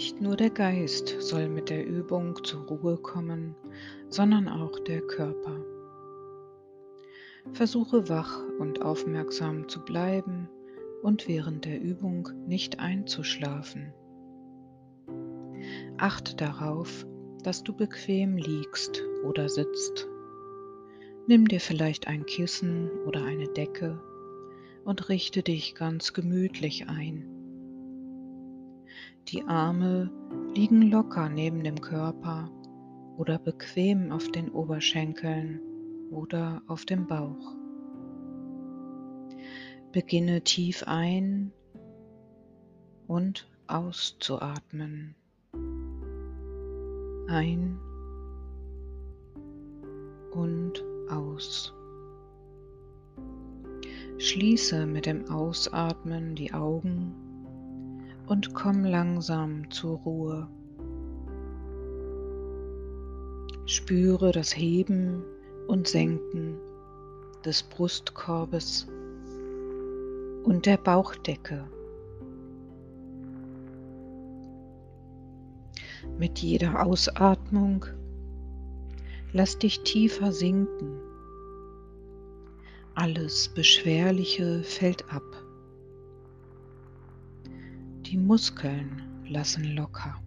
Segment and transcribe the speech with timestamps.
[0.00, 3.54] Nicht nur der Geist soll mit der Übung zur Ruhe kommen,
[4.08, 5.62] sondern auch der Körper.
[7.52, 10.48] Versuche wach und aufmerksam zu bleiben
[11.02, 13.92] und während der Übung nicht einzuschlafen.
[15.98, 17.06] Achte darauf,
[17.42, 20.08] dass du bequem liegst oder sitzt.
[21.26, 24.02] Nimm dir vielleicht ein Kissen oder eine Decke
[24.82, 27.39] und richte dich ganz gemütlich ein.
[29.28, 30.10] Die Arme
[30.54, 32.50] liegen locker neben dem Körper
[33.16, 35.60] oder bequem auf den Oberschenkeln
[36.10, 37.54] oder auf dem Bauch.
[39.92, 41.52] Beginne tief ein
[43.06, 45.14] und auszuatmen.
[47.28, 47.78] Ein
[50.32, 51.72] und aus.
[54.18, 57.14] Schließe mit dem Ausatmen die Augen
[58.30, 60.48] und komm langsam zur Ruhe.
[63.66, 65.24] Spüre das Heben
[65.66, 66.56] und Senken
[67.44, 68.86] des Brustkorbes
[70.44, 71.66] und der Bauchdecke.
[76.16, 77.84] Mit jeder Ausatmung
[79.32, 81.00] lass dich tiefer sinken.
[82.94, 85.49] Alles Beschwerliche fällt ab.
[88.10, 90.20] Die Muskeln lassen locker.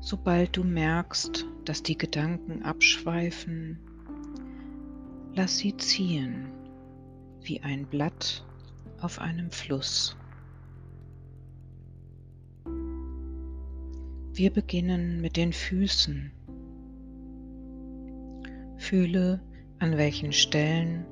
[0.00, 3.78] Sobald du merkst, dass die Gedanken abschweifen,
[5.32, 6.48] lass sie ziehen
[7.42, 8.44] wie ein Blatt
[9.00, 10.16] auf einem Fluss.
[14.32, 16.32] Wir beginnen mit den Füßen.
[18.76, 19.40] Fühle,
[19.78, 21.06] an welchen Stellen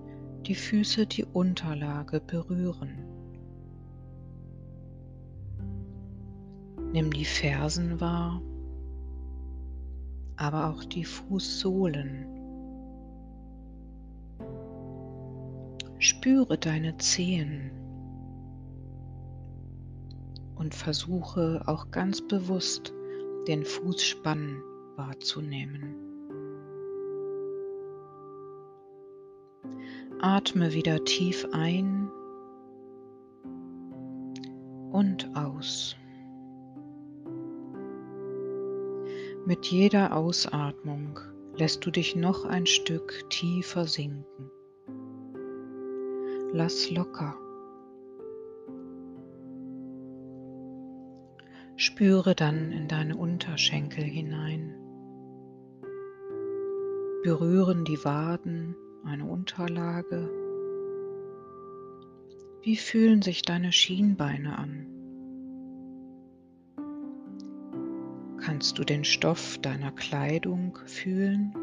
[0.46, 2.98] die Füße die Unterlage berühren.
[6.92, 8.40] Nimm die Fersen wahr,
[10.36, 12.26] aber auch die Fußsohlen.
[15.98, 17.70] Spüre deine Zehen
[20.56, 22.92] und versuche auch ganz bewusst
[23.48, 24.62] den Fußspann
[24.96, 26.03] wahrzunehmen.
[30.20, 32.10] Atme wieder tief ein
[34.90, 35.96] und aus.
[39.46, 41.18] Mit jeder Ausatmung
[41.56, 44.50] lässt du dich noch ein Stück tiefer sinken.
[46.52, 47.36] Lass locker.
[51.76, 54.74] Spüre dann in deine Unterschenkel hinein.
[57.24, 60.30] Berühren die Waden eine Unterlage?
[62.62, 64.86] Wie fühlen sich deine Schienbeine an?
[68.38, 71.54] Kannst du den Stoff deiner Kleidung fühlen?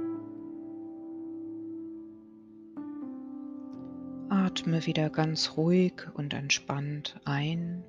[4.29, 7.83] Atme wieder ganz ruhig und entspannt ein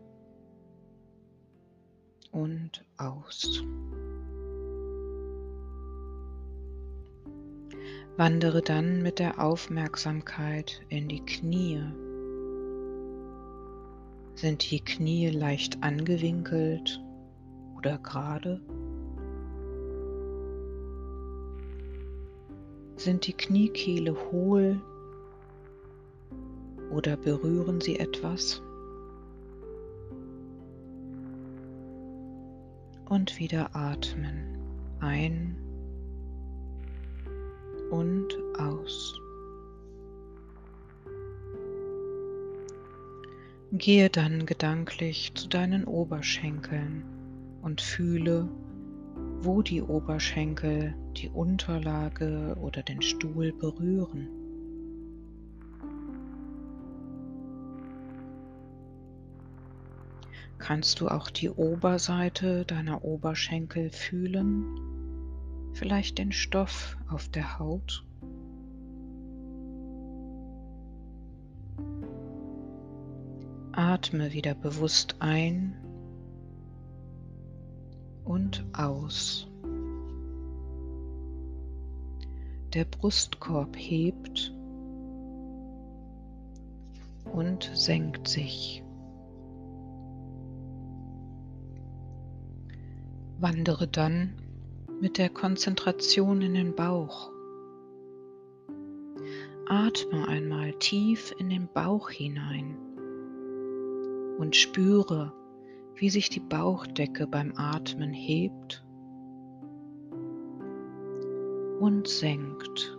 [2.31, 3.63] und aus.
[8.25, 11.83] Wandere dann mit der Aufmerksamkeit in die Knie.
[14.37, 17.03] Sind die Knie leicht angewinkelt
[17.77, 18.61] oder gerade?
[22.95, 24.81] Sind die Kniekehle hohl
[26.93, 28.63] oder berühren sie etwas?
[33.09, 34.59] Und wieder atmen.
[35.01, 35.62] Ein
[37.93, 39.21] und aus.
[43.73, 47.05] Gehe dann gedanklich zu deinen Oberschenkeln
[47.61, 48.49] und fühle,
[49.41, 54.29] wo die Oberschenkel die Unterlage oder den Stuhl berühren.
[60.59, 64.92] Kannst du auch die Oberseite deiner Oberschenkel fühlen?
[65.73, 68.05] Vielleicht den Stoff auf der Haut?
[73.73, 75.75] Atme wieder bewusst ein
[78.25, 79.49] und aus.
[82.75, 84.55] Der Brustkorb hebt
[87.33, 88.83] und senkt sich.
[93.39, 94.35] Wandere dann
[95.03, 97.33] mit der Konzentration in den Bauch.
[99.67, 102.79] Atme einmal tief in den Bauch hinein.
[104.39, 105.33] und spüre,
[105.97, 108.85] wie sich die Bauchdecke beim Atmen hebt
[111.81, 112.97] und senkt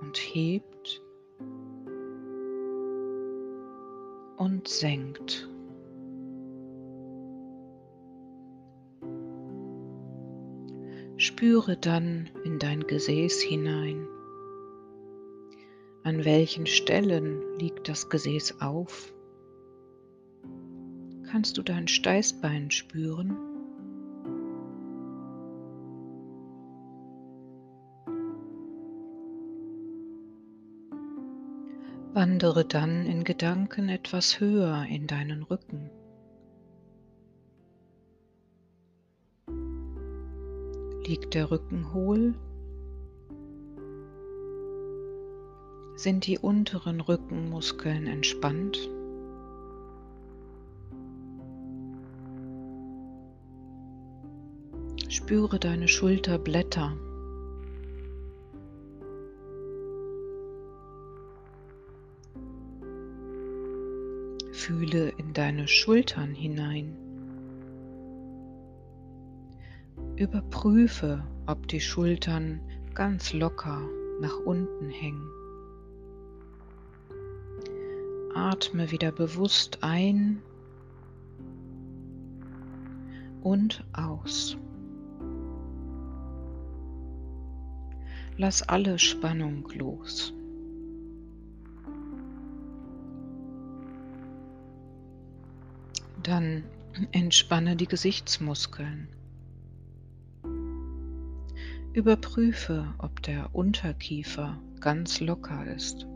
[0.00, 1.02] und hebt
[4.36, 5.48] und senkt.
[11.28, 14.08] Spüre dann in dein Gesäß hinein.
[16.02, 19.12] An welchen Stellen liegt das Gesäß auf?
[21.30, 23.36] Kannst du dein Steißbein spüren?
[32.14, 35.90] Wandere dann in Gedanken etwas höher in deinen Rücken.
[41.08, 42.34] Liegt der Rücken hohl?
[45.96, 48.90] Sind die unteren Rückenmuskeln entspannt?
[55.08, 56.94] Spüre deine Schulterblätter.
[64.52, 67.07] Fühle in deine Schultern hinein.
[70.18, 72.60] Überprüfe, ob die Schultern
[72.92, 73.80] ganz locker
[74.20, 75.30] nach unten hängen.
[78.34, 80.42] Atme wieder bewusst ein
[83.42, 84.56] und aus.
[88.36, 90.32] Lass alle Spannung los.
[96.24, 96.64] Dann
[97.12, 99.08] entspanne die Gesichtsmuskeln.
[101.98, 106.06] Überprüfe, ob der Unterkiefer ganz locker ist.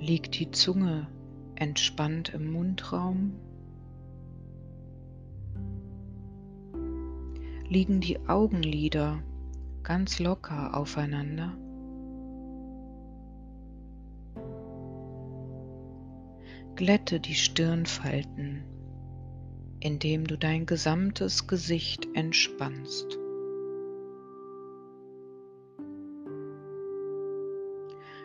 [0.00, 1.06] Liegt die Zunge
[1.54, 3.34] entspannt im Mundraum?
[7.68, 9.22] Liegen die Augenlider
[9.82, 11.52] ganz locker aufeinander?
[16.74, 18.64] Glätte die Stirnfalten,
[19.84, 23.18] indem du dein gesamtes Gesicht entspannst.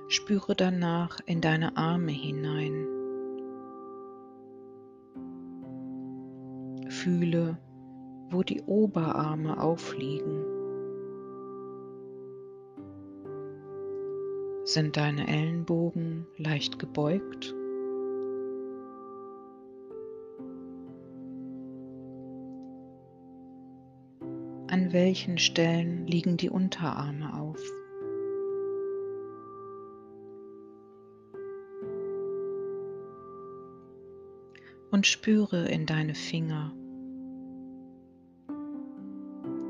[0.08, 2.88] Spüre danach in deine Arme hinein.
[6.88, 7.58] Fühle,
[8.30, 10.46] wo die Oberarme aufliegen.
[14.64, 17.54] Sind deine Ellenbogen leicht gebeugt?
[24.80, 27.60] An welchen Stellen liegen die Unterarme auf?
[34.92, 36.74] und spüre in deine Finger.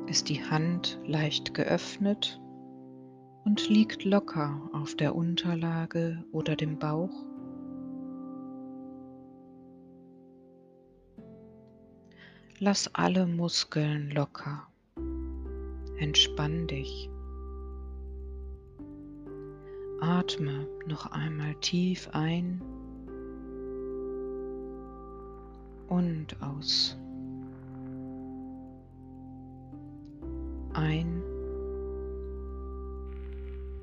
[0.05, 2.39] Ist die Hand leicht geöffnet
[3.45, 7.25] und liegt locker auf der Unterlage oder dem Bauch?
[12.59, 14.69] Lass alle Muskeln locker.
[15.99, 17.09] Entspann dich.
[19.99, 22.61] Atme noch einmal tief ein
[25.89, 26.97] und aus.
[30.73, 31.21] Ein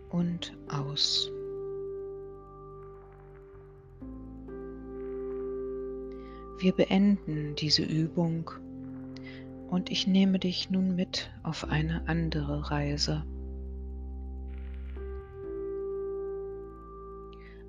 [0.08, 1.30] und aus.
[6.58, 8.50] Wir beenden diese Übung
[9.68, 13.25] und ich nehme dich nun mit auf eine andere Reise.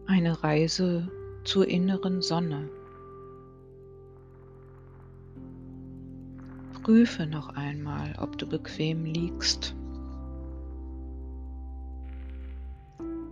[0.06, 1.12] Eine Reise
[1.44, 2.70] zur inneren Sonne.
[6.84, 9.76] Prüfe noch einmal, ob du bequem liegst,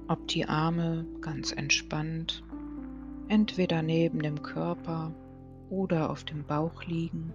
[0.09, 2.43] ob die Arme ganz entspannt
[3.27, 5.11] entweder neben dem Körper
[5.69, 7.33] oder auf dem Bauch liegen,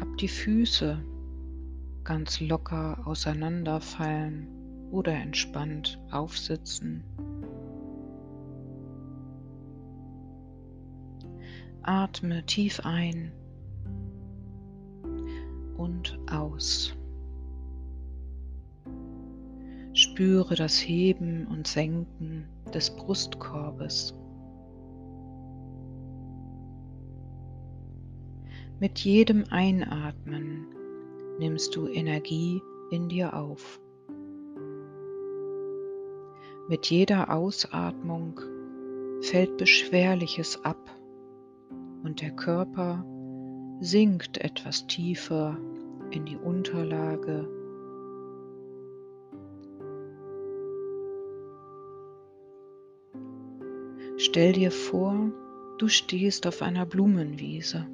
[0.00, 1.02] ob die Füße
[2.04, 4.46] ganz locker auseinanderfallen
[4.90, 7.04] oder entspannt aufsitzen.
[11.82, 13.32] Atme tief ein
[15.76, 16.96] und aus.
[19.92, 24.14] Spüre das Heben und Senken des Brustkorbes.
[28.78, 30.66] Mit jedem Einatmen
[31.38, 33.80] nimmst du Energie in dir auf.
[36.68, 38.38] Mit jeder Ausatmung
[39.22, 40.90] fällt Beschwerliches ab
[42.04, 43.02] und der Körper
[43.80, 45.56] sinkt etwas tiefer
[46.10, 47.48] in die Unterlage.
[54.18, 55.32] Stell dir vor,
[55.78, 57.86] du stehst auf einer Blumenwiese.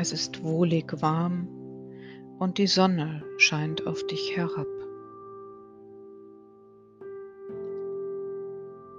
[0.00, 1.48] Es ist wohlig warm
[2.38, 4.68] und die Sonne scheint auf dich herab.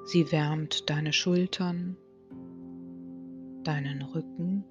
[0.03, 1.95] Sie wärmt deine Schultern,
[3.63, 4.65] deinen Rücken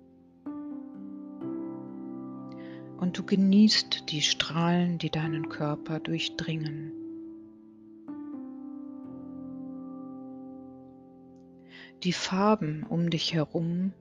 [2.99, 6.92] und du genießt die Strahlen, die deinen Körper durchdringen.
[12.02, 13.94] Die Farben um dich herum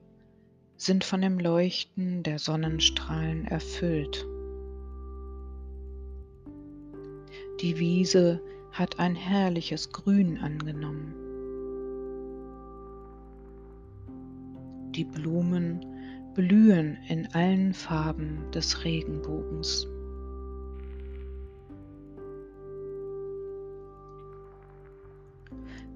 [0.78, 4.24] sind von dem Leuchten der Sonnenstrahlen erfüllt.
[7.60, 11.14] Die Wiese hat ein herrliches Grün angenommen.
[14.92, 15.84] Die Blumen
[16.34, 19.88] blühen in allen Farben des Regenbogens.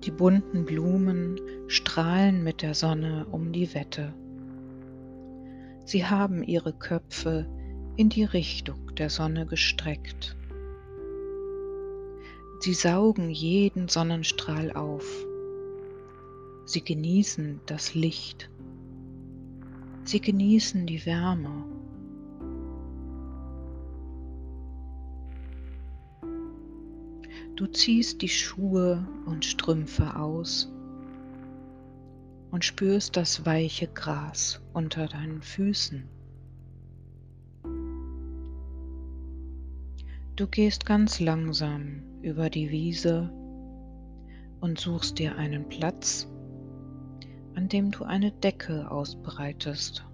[0.04, 4.12] Die bunten Blumen strahlen mit der Sonne um die Wette.
[5.84, 7.46] Sie haben ihre Köpfe
[7.96, 10.36] in die Richtung der Sonne gestreckt.
[12.60, 15.04] Sie saugen jeden Sonnenstrahl auf.
[16.64, 18.50] Sie genießen das Licht.
[20.04, 21.64] Sie genießen die Wärme.
[27.56, 30.72] Du ziehst die Schuhe und Strümpfe aus
[32.52, 36.04] und spürst das weiche Gras unter deinen Füßen.
[40.36, 43.32] Du gehst ganz langsam über die Wiese
[44.60, 46.28] und suchst dir einen Platz,
[47.54, 50.04] an dem du eine Decke ausbreitest.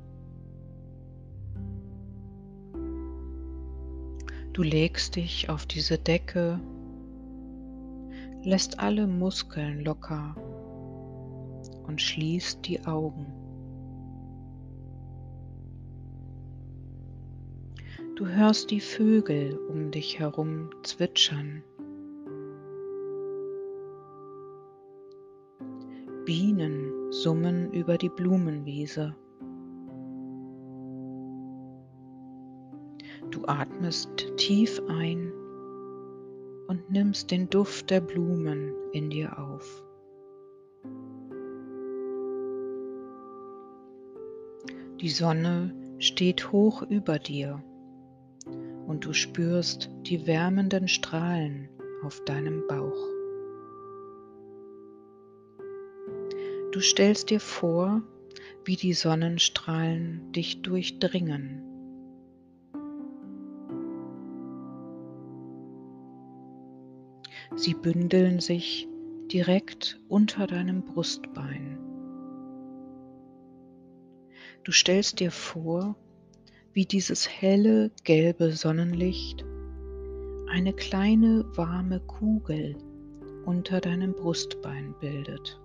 [4.52, 6.60] Du legst dich auf diese Decke,
[8.44, 10.36] lässt alle Muskeln locker
[11.88, 13.26] und schließt die Augen.
[18.14, 21.62] Du hörst die Vögel um dich herum zwitschern.
[26.24, 29.16] Bienen summen über die Blumenwiese.
[33.30, 35.32] Du atmest tief ein
[36.66, 39.87] und nimmst den Duft der Blumen in dir auf.
[45.00, 47.62] Die Sonne steht hoch über dir
[48.88, 51.68] und du spürst die wärmenden Strahlen
[52.02, 52.96] auf deinem Bauch.
[56.72, 58.02] Du stellst dir vor,
[58.64, 61.62] wie die Sonnenstrahlen dich durchdringen.
[67.54, 68.88] Sie bündeln sich
[69.30, 71.87] direkt unter deinem Brustbein.
[74.68, 75.96] Du stellst dir vor,
[76.74, 79.42] wie dieses helle gelbe Sonnenlicht
[80.50, 82.76] eine kleine warme Kugel
[83.46, 85.58] unter deinem Brustbein bildet.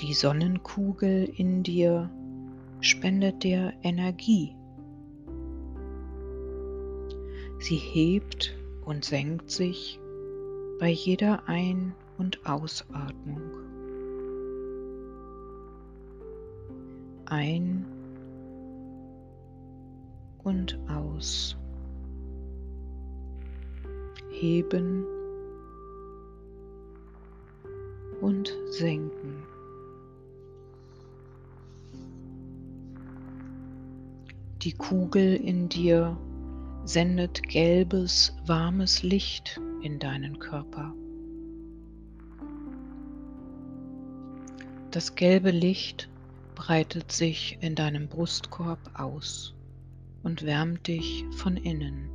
[0.00, 2.10] Die Sonnenkugel in dir
[2.80, 4.56] spendet dir Energie.
[7.60, 10.00] Sie hebt und senkt sich
[10.80, 13.67] bei jeder Ein- und Ausatmung.
[17.30, 17.84] Ein
[20.44, 21.56] und aus.
[24.30, 25.04] Heben
[28.20, 29.42] und senken.
[34.62, 36.16] Die Kugel in dir
[36.84, 40.94] sendet gelbes, warmes Licht in deinen Körper.
[44.90, 46.08] Das gelbe Licht
[46.58, 49.54] breitet sich in deinem Brustkorb aus
[50.24, 52.10] und wärmt dich von innen.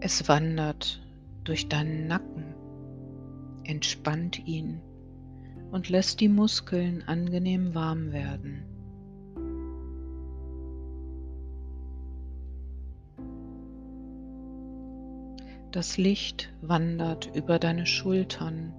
[0.00, 1.02] Es wandert
[1.44, 2.54] durch deinen Nacken,
[3.64, 4.82] entspannt ihn
[5.70, 8.66] und lässt die Muskeln angenehm warm werden.
[15.70, 18.74] Das Licht wandert über deine Schultern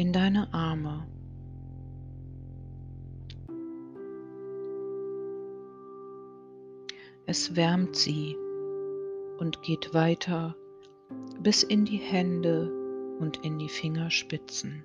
[0.00, 1.06] in deine Arme.
[7.26, 8.34] Es wärmt sie
[9.40, 10.56] und geht weiter
[11.42, 12.72] bis in die Hände
[13.18, 14.84] und in die Fingerspitzen.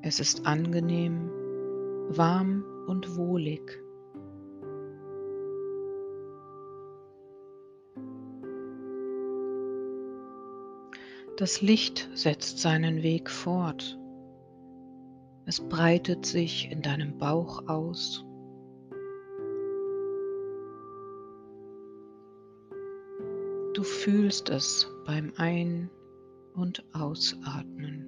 [0.00, 1.30] Es ist angenehm,
[2.08, 3.80] warm und wohlig.
[11.38, 13.98] Das Licht setzt seinen Weg fort.
[15.46, 18.24] Es breitet sich in deinem Bauch aus.
[23.72, 25.90] Du fühlst es beim Ein-
[26.54, 28.06] und Ausatmen.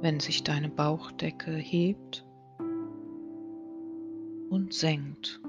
[0.00, 2.26] Wenn sich deine Bauchdecke hebt
[4.48, 5.40] und senkt.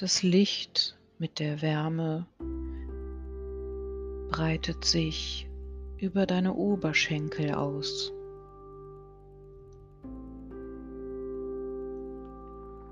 [0.00, 2.24] Das Licht mit der Wärme
[4.30, 5.50] breitet sich
[5.98, 8.12] über deine Oberschenkel aus.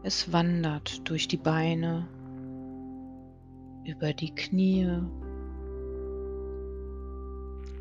[0.02, 2.08] Es wandert durch die Beine,
[3.84, 4.90] über die Knie,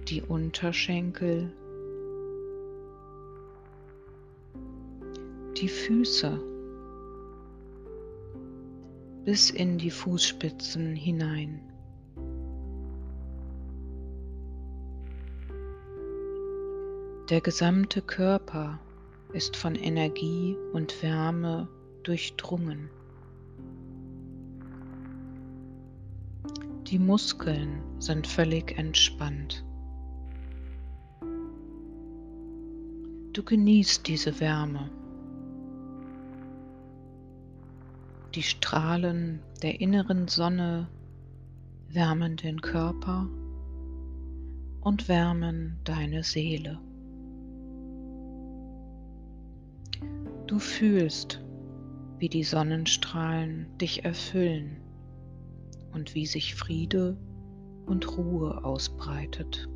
[0.07, 1.51] die Unterschenkel,
[5.57, 6.39] die Füße
[9.25, 11.59] bis in die Fußspitzen hinein.
[17.31, 18.79] Der gesamte Körper
[19.33, 21.67] ist von Energie und Wärme
[22.03, 22.87] durchdrungen.
[26.85, 29.65] Die Muskeln sind völlig entspannt.
[33.33, 34.91] Du genießt diese Wärme.
[38.35, 40.89] Die Strahlen der inneren Sonne
[41.87, 43.29] wärmen den Körper
[44.81, 46.77] und wärmen deine Seele.
[50.47, 51.41] Du fühlst,
[52.19, 54.81] wie die Sonnenstrahlen dich erfüllen
[55.93, 57.15] und wie sich Friede
[57.85, 59.69] und Ruhe ausbreitet.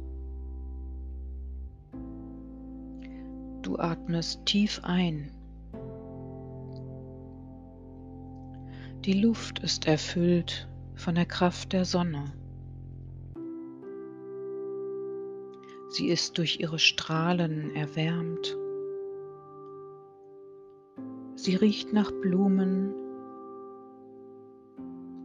[3.61, 5.31] Du atmest tief ein
[9.05, 12.33] Die Luft ist erfüllt von der Kraft der Sonne.
[15.87, 18.57] Sie ist durch ihre Strahlen erwärmt.
[21.35, 22.93] Sie riecht nach Blumen,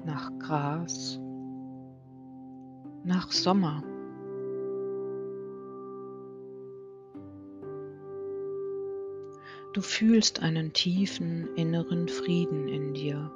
[0.05, 1.19] nach Gras,
[3.03, 3.83] nach Sommer.
[9.73, 13.33] Du fühlst einen tiefen inneren Frieden in dir.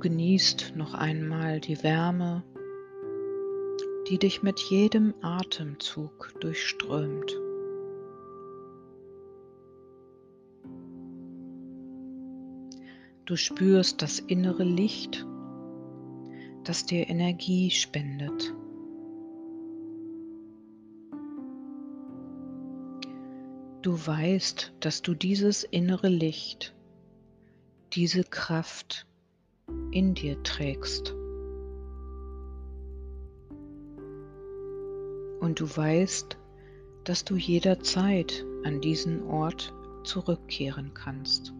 [0.00, 2.44] Genießt noch einmal die Wärme,
[4.08, 7.36] die dich mit jedem Atemzug durchströmt.
[13.24, 15.26] Du spürst das innere Licht,
[16.62, 18.54] das dir Energie spendet.
[23.82, 26.72] Du weißt, dass du dieses innere Licht,
[27.94, 29.07] diese Kraft
[29.90, 31.14] in dir trägst.
[35.40, 36.36] Und du weißt,
[37.04, 39.72] dass du jederzeit an diesen Ort
[40.04, 41.54] zurückkehren kannst.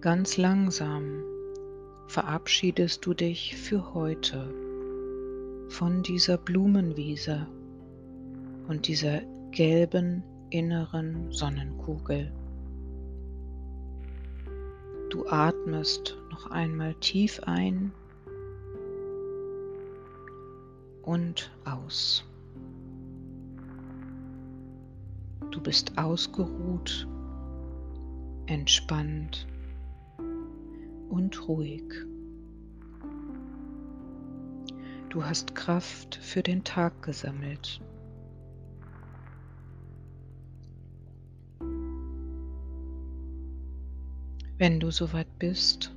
[0.00, 1.22] Ganz langsam
[2.08, 4.52] verabschiedest du dich für heute
[5.68, 7.46] von dieser Blumenwiese
[8.68, 10.22] und dieser gelben
[10.54, 12.30] inneren Sonnenkugel.
[15.10, 17.92] Du atmest noch einmal tief ein
[21.02, 22.24] und aus.
[25.50, 27.08] Du bist ausgeruht,
[28.46, 29.48] entspannt
[31.08, 31.82] und ruhig.
[35.08, 37.80] Du hast Kraft für den Tag gesammelt.
[44.64, 45.94] Wenn du soweit bist,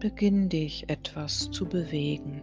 [0.00, 2.42] beginn dich etwas zu bewegen.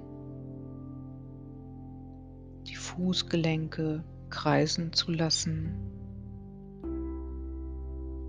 [2.68, 5.76] Die Fußgelenke kreisen zu lassen,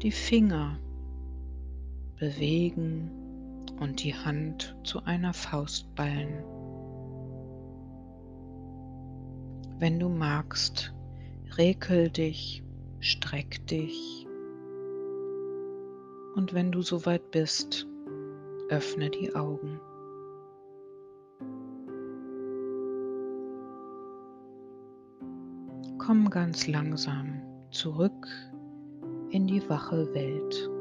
[0.03, 0.81] die Finger
[2.19, 3.13] bewegen
[3.79, 6.43] und die Hand zu einer Faust ballen.
[9.79, 10.93] Wenn du magst,
[11.57, 12.65] Rekel dich,
[12.99, 14.24] streck dich.
[16.35, 17.87] Und wenn du soweit bist,
[18.69, 19.81] öffne die Augen.
[25.99, 28.29] Komm ganz langsam zurück
[29.31, 30.74] in die wache Welt.